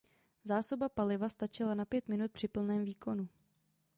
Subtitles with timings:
[0.43, 3.27] Zásoba paliva stačila na pět minut při plném výkonu.